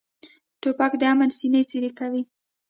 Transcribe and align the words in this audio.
توپک 0.61 0.91
د 0.97 1.01
امن 1.11 1.29
سینه 1.37 1.61
څیرې 1.69 1.91
کوي. 1.99 2.21